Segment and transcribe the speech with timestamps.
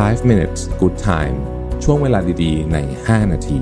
[0.00, 1.36] 5 minutes good time
[1.84, 3.60] ช่วงเวลาดีๆ ใน 5 นาที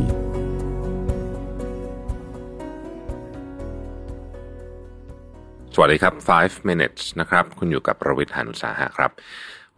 [5.75, 9.11] สวัสดีครับ 5 minutes นะครับ คุณอยู่กับประวิทยานุสาหะครับ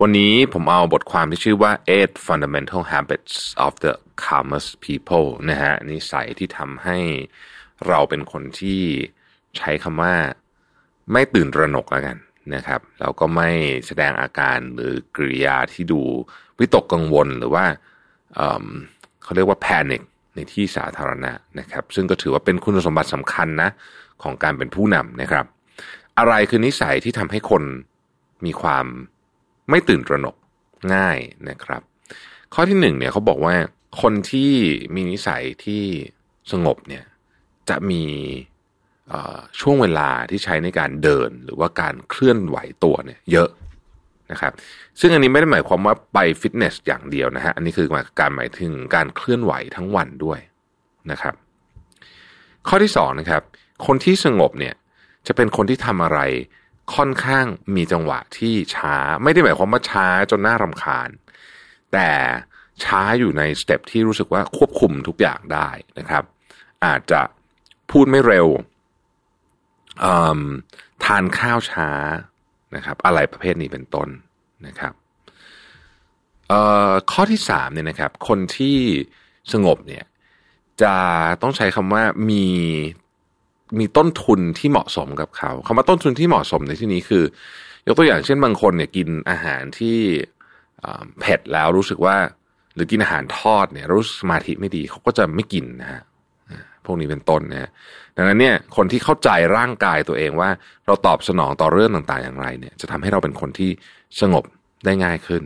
[0.01, 3.35] วันนี้ผมเอาบทความที่ชื่อว่า eight fundamental habits
[3.67, 3.95] of the
[4.25, 6.99] calmest people นะฮะนิสัยที่ทำให้
[7.89, 8.83] เราเป็นคนที่
[9.57, 10.15] ใช้คำว่า
[11.13, 12.17] ไม่ตื่นระหนกแล้วกัน
[12.55, 13.51] นะครับแล้วก็ไม่
[13.87, 16.01] แสดงอาการหรือกริยาที่ดู
[16.59, 17.65] วิตกกังวลหรือว่า
[18.35, 20.03] เเขาเรียกว่าแพนิค
[20.35, 23.71] ในที่สาธารณะนะครับ ซึ่งก็ถือว่าเป็นคุณสมบัติสำคัญนะ
[24.23, 25.47] ของการเป็นผู้นำนะครับ
[26.19, 27.63] อะไรคือนิสัยที่ทำให้คน
[28.45, 28.87] มีความ
[29.71, 30.37] ไม่ตื่นตระหนก
[30.95, 31.19] ง่าย
[31.49, 31.83] นะครับ
[32.55, 33.55] ข้อที่หนึ่งเนี่ยเขาบอกว่า
[34.03, 34.53] คนที่
[34.95, 35.83] มีนิสัยที่
[36.53, 37.05] สงบเนี่ย
[37.69, 38.03] จะมี
[39.61, 43.49] ช่วงเวลาที่ใช้ในการเดินหรือว่าการเคลื่อนไหวตัวเนี่ยเยอะ
[44.31, 44.53] นะครับ
[45.01, 47.89] ซึ่งอันนี้ไม่ได้หมายความว่าไปฟิตเนสอย่างเดียวนะฮะอันนี้คือ
[48.21, 50.39] การหมายถึงการเคลื่อนไหวทั้งวันด้วย
[51.11, 51.35] นะครับ
[52.69, 53.43] ข้อที่สองนะครับ
[53.87, 54.75] คนที่สงบเนี่ย
[55.27, 56.21] จะเป็นคนที่ทำอะไร
[56.95, 61.09] ค่อนข้างมีจังหวะที่ช้า ไม่ได้หมายความว่าช้าจนน่ารำคาญ
[61.93, 62.09] แต่
[62.85, 66.25] ช้าอยู่ในสเต็ปที่รู้สึกว่าควบคุมทุกอย่างได้นะครับ
[66.85, 67.21] อาจจะ
[67.91, 68.47] พูดไม่เร็ว
[71.05, 71.91] ทานข้าวช้า
[72.77, 74.09] นะครับ อะไรประเภทนี้เป็นต้น
[74.67, 74.93] นะครับ
[77.13, 78.77] ข้อที่สามเนี่ยนะครับ คนที่
[79.53, 80.05] สงบเนี่ย
[80.83, 80.95] จะ
[81.43, 82.47] ต้องใช้คำว่ามี
[83.79, 87.25] มีต้นทุนที่เหมาะสมกับเขาคำว่าต้นทุนที่เหมาะสมในที่นี้คือ
[87.87, 89.99] ยกตัวอย่างเช่นบางคนเนี่ยกินอาหารที่
[91.21, 92.17] เผ็ดแล้วรู้สึกว่า
[92.75, 96.03] หรือกินอาหารทอดเนี่ยรู้สมาธิไม่ดีเขาก็จะไม่กินนะฮะ
[96.87, 97.71] พวกนี้เป็นต้นนะ
[98.17, 100.51] ดังนั้นเนี่ยคนที่เข้าใจร่างกายตัวเองว่า
[100.87, 103.71] เราตอบสนองต่อเรื่องต่างๆอย่างไรเนี่ยจะทำให้เราเป็นคนที่
[104.21, 104.45] สงบ
[104.85, 105.43] ได้ง่ายขึ้น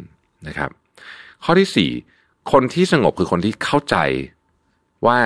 [0.48, 0.70] นะครับ
[1.44, 1.90] ข้อที่สี่
[2.52, 3.96] คนที่สงบคือคนที่เข้าใจ
[5.06, 5.18] ว่า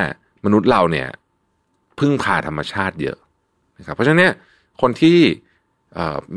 [0.45, 1.09] มนุษย์เราเนี่ย
[1.99, 3.19] พึ่งพาธรรมชาติเยอะ
[3.79, 4.35] นะครับ เพราะฉะนั้นเนี่ย
[4.81, 5.19] คนที่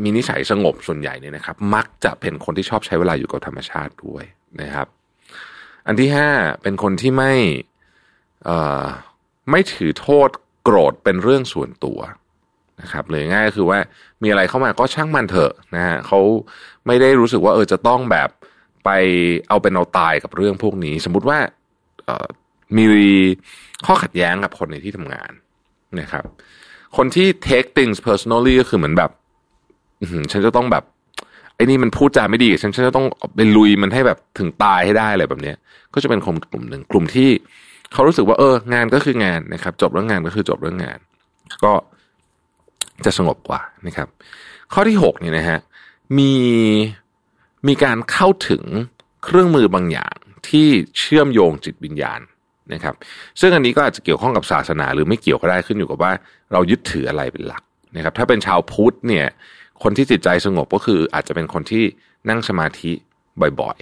[0.03, 4.23] มีนิสัยสงบส่วนใหญ่เนี่ยนะครับ มักจะเป็นคนที่ชอบใช้เวลาอยู่กับธรรมชาติด้วย
[4.61, 4.87] นะครับ
[5.87, 6.29] อันที่ห้า
[6.61, 7.33] เป็นคนที่ไม่
[9.49, 10.29] ไม่ถือโทษ
[10.63, 11.99] โกรธเป็นเรื่องส่วนตัว
[12.81, 13.79] นะครับเลยง่ายก็คือว่า
[14.23, 16.19] มีอะไรเข้ามาก็ช่างมันเถอะนะฮะเขา
[16.87, 18.29] ไม่ได้รู้สึกว่าเออจะต้องแบบ
[18.85, 18.89] ไป
[19.49, 21.37] เอาเป็นเอาตายกับเรื่องพวกนี้ สมมุติว่า
[22.77, 22.85] มี
[23.85, 25.31] ข้อขัดแย้งกับคนในที่ทำงาน
[25.99, 26.25] นะครับ
[26.97, 29.11] คนที่ take things personally ก็คือเหมือนแบบ
[30.31, 30.83] ฉันจะต้องแบบ
[31.55, 33.05] ไอ้นี่มันพูดจาไม่ดี ฉันฉันจะต้อง
[33.35, 35.57] ไปลุยมันให้แบบถึงตายให้ได้อะไรแบบเนี้ย
[35.93, 37.29] ก็จะเป็นคนกลุ่มหนึ่งกลุ่มที่
[37.93, 40.99] เขารู้สึกว่าเอองานก็คืองานนะครับ จบเรื่องงานก็คือจบเรื่องงาน
[41.63, 41.73] ก็
[43.05, 44.07] จะสงบกว่านะครับ
[44.73, 45.59] ข้อที่หกเนี่ยนะฮะ
[46.17, 46.33] มี
[47.67, 48.63] มีการเข้าถึง
[49.23, 50.15] เครื่องมือบางอย่าง
[50.49, 50.67] ที่
[50.99, 52.21] เชื่อมโยงจิตวิญญาณ
[52.73, 52.95] นะครับ
[53.39, 56.11] ซึ่งอันนี้ก็อาจจะเกี่ยวข้องกับศาสนา หรือไม่เกี่ยวก็ได้ขึ้นอยู่กับว่า
[56.51, 57.63] เรายึดถืออะไรเป็นหลัก
[57.95, 59.27] นะครับ ถ้าเป็นชาวพุทธเนี่ย
[59.83, 61.83] คนที่จิตใจสงบก็คืออาจจะเป็นคนที่
[62.29, 62.91] นั่งสมาธิ
[63.61, 63.79] บ่อย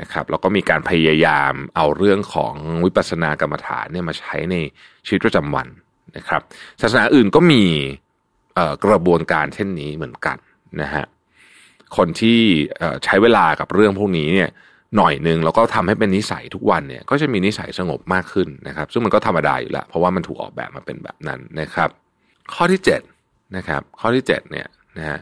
[0.00, 2.54] นะครับแล้วก็มีการพยายามเอาเรื่องของ
[2.84, 4.56] วิปัสสนากรรมฐานเนี่ยมาใช้ใน
[5.06, 5.68] ชีวิตประจำวัน
[6.16, 6.40] นะครับ
[6.80, 7.64] ศาสนาอื่นก็มี
[8.84, 10.36] กระบวนการเช่นนี้เหมือนกัน
[10.82, 11.04] นะฮะ
[11.96, 12.40] คนที่
[13.04, 14.50] ใช้เวลากับเรื่องพวกนี้เนี่ย
[14.96, 21.90] หน่อยหนึ่งแล้วก็ทำให้เป็นนิสัยทุกวันเนี่ยก็จะมีนิสัยสงบมากขึ้นนะครับ ซึ่งมันก็ธรรมดาอยู่แล้ว เพราะว่ามันถูกออกแบบมาเป็นแบบนั้นนะครับ
[22.54, 23.00] ข้อที่เจ็ด
[23.56, 24.68] นะครับข้อที่เจ็ดเนี่ย
[24.98, 25.18] นะฮะ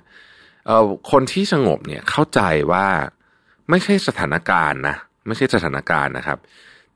[1.10, 2.40] คนที่สงบเนี่ยเข้าใจ
[2.72, 2.86] ว่า
[3.70, 4.96] ไม่ใช่สถานการณ์นะ
[5.26, 6.38] ไม่ใช่สถานการณ์นะครับ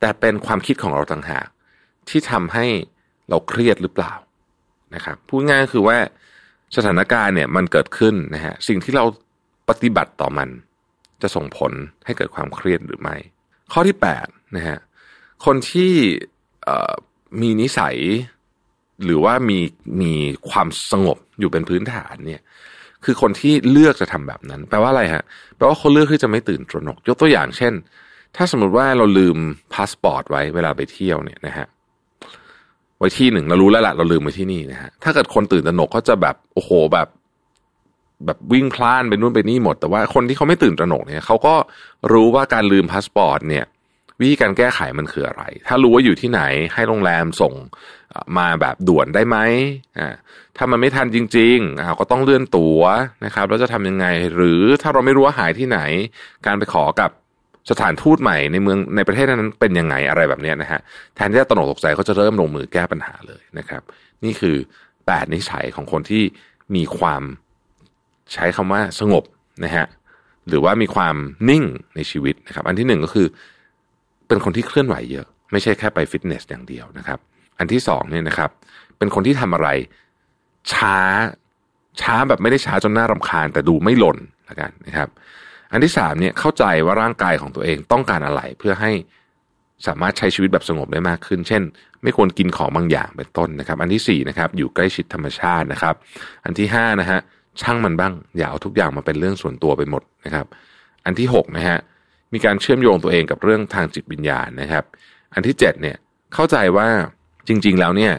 [0.00, 1.46] แต่เป็นความคิดของเราต่างหาก
[2.08, 2.66] ที่ทำให้
[3.28, 4.14] เราเครียดหรือเปล่า
[4.94, 5.98] นะครับพูดง่ายคือว่า
[6.76, 9.04] สถานการณ์เนี่ยมันเกิดขึ้นนะฮะสิ่งที่เรา
[9.68, 10.48] ปฏิบัติต่อมัน
[11.22, 11.72] จะส่งผล
[12.04, 13.16] ให้เกิดความเครียดหรือไม่
[13.72, 14.26] ข้อที่แปด
[14.56, 14.78] นะฮะ
[15.44, 15.92] คนที่
[17.40, 17.96] มีนิสัย
[19.04, 19.58] หรือว่ามี
[20.02, 20.14] มี
[20.50, 22.42] ความสงบอยู่เป็นพื้นฐานเนี่ย
[23.04, 25.22] คือคนที่เลือกจะทำแบบนั้น แปลว่าอะไรฮะ
[25.56, 27.72] แปลว่าเขาเลือกที่จะไม่ตื่นตระหนก ยกตัวอย่างเช่น
[28.36, 29.36] ถ้าสมมติว่าเราลืม
[29.74, 31.66] พาสปอร์ตไว้เวลาไปเที่ยวเนี่ยนะฮะ
[32.98, 37.08] ไว้ที่หนึ่งเรารู้แล้วละเราลืมไว้ที่นี่นะฮะถ้าเกิดคนตื่นตระหนกก็จะแบบโอ้โหแบบ
[38.26, 41.54] แบบวิ่งพล่านไปนู่นไปนี่หมด แต่ว่าคนที่เขาไม่ตื่นตระหนกเนี่ยเขาก็
[42.12, 43.64] รู้ว่าการลืมพาสปอร์ตเนี่ย
[44.20, 46.42] วิธีการแก้ไขมันคืออะไร ถ้ารู้ว่าอยู่ที่ไหน
[46.74, 47.54] ให้โรงแรมส่ง
[48.38, 49.36] มาแบบด่วนได้ไหม
[49.98, 50.08] อ่า
[50.56, 52.82] ถ้ามันไม่ทันจริงๆอ่าก็ต้องเลื่อนตั๋ว
[53.24, 54.06] นะครับแล้วจะทำยังไง
[54.36, 55.80] หรือถ้าเราไม่รู้ว่าหายที่ไหน
[56.46, 57.10] การไปขอกับ
[57.70, 60.80] สถานทูตใหม่ในเมืองในประเทศนั้นเป็นยังไงอะไรแบบนี้นะฮะ
[61.14, 63.82] แทนที่จะตระหนกตกใจเขาจะเริ่มลงมือแก้ปัญหาเลยนะครับ
[64.24, 64.56] นี่คือ
[65.06, 66.22] แปดนิสัยของคนที่
[66.76, 67.22] มีความ
[68.32, 69.24] ใช้คำว่าสงบ
[69.64, 69.86] นะฮะ
[70.48, 71.16] หรือว่ามีความ
[71.48, 71.64] นิ่ง
[71.96, 73.26] ในชีวิตนะครับ อันที่หนึ่งก็คือ
[74.30, 77.18] เป็นคนที่เคลื่อนไหวเยอะ ไม่ใช่แค่ไปฟิตเนสอย่างเดียวนะครับ
[77.58, 78.50] อันที่สองเนี่ยนะครับ
[78.98, 79.68] เป็นคนที่ทำอะไร
[80.72, 80.96] ช้า
[82.00, 84.18] ช้าแบบไม่ได้ช้าจนน่ารำคาญ แต่ดูไม่หล่น
[84.48, 85.08] ละกันนะครับ
[85.72, 88.92] อันที่สามเนี่ยเข้าใจว่าร่างกายของตัวเองต้องการอะไรเพื่อให้
[89.86, 91.62] สามารถใช้ชีวิตแบบสงบได้มากขึ้น เช่น
[92.02, 95.94] ไม่ควรกินของบางอย่างเป็นต้นนะครับ อันที่สี่นะครับอยู่ใกล้ชิดธรรมชาตินะครับ
[96.44, 97.20] อันที่ห้านะฮะ
[97.60, 100.46] ช่างมันบ้างอย่าเอาทุกอย่างมาเป็นเรื่องส่วนตัวไปหมดนะครับ
[101.04, 101.78] อันที่หกนะฮะ
[102.34, 104.84] มีการเชื่อมโยงตัวเองกับเรื่องทางจิตวิญญาณนะครับ
[105.34, 105.96] อันที่เจ็ดเนี่ย
[106.34, 106.88] เข้าใจว่า
[107.48, 108.12] จริง ๆ แล้วเนี่ย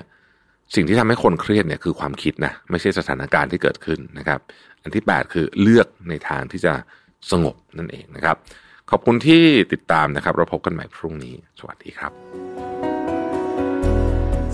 [0.75, 4.39] สิ่งที่ทำให้คนเครียดเนี่ยคือความคิดนะไม่ใช่สถานการณ์ที่เกิดขึ้นนะครับ
[4.83, 6.73] อันที่ 8 คือเลือกในทางที่จะ
[7.31, 8.35] สงบนั่นเองนะครับ
[8.91, 9.43] ขอบคุณที่
[9.73, 12.11] ติดตามนะครับ เราพบกันใหม่พรุ่งนี้ สวัสดีครับ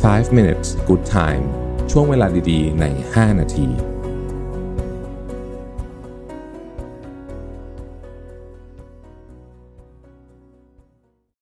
[0.04, 1.44] 5 minutes good time
[1.92, 3.97] ช่วงเวลาดีๆ ใน 5 นาที